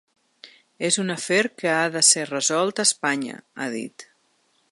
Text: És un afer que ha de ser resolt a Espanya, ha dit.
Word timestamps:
És 0.87 0.95
un 1.03 1.15
afer 1.15 1.41
que 1.61 1.69
ha 1.75 1.83
de 1.97 2.03
ser 2.09 2.25
resolt 2.31 2.83
a 2.85 2.87
Espanya, 2.91 3.39
ha 3.59 3.69
dit. 3.77 4.09